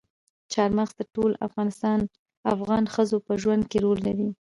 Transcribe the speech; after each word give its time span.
چار 0.53 0.69
مغز 0.77 0.93
د 0.97 1.01
ټولو 1.13 1.33
افغان 2.57 2.83
ښځو 2.93 3.17
په 3.27 3.33
ژوند 3.41 3.63
کې 3.69 3.77
رول 3.85 3.99
لري. 4.07 4.27